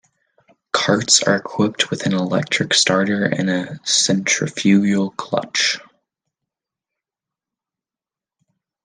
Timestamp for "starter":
2.73-3.23